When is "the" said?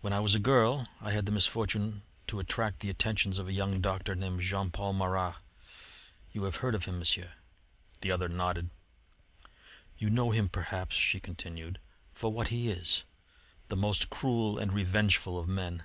1.26-1.30, 2.80-2.90, 8.00-8.10, 13.68-13.76